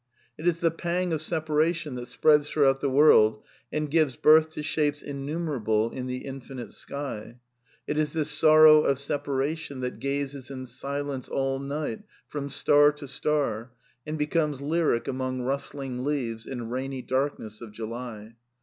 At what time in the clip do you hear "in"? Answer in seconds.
5.93-6.07, 10.49-10.65, 16.47-16.71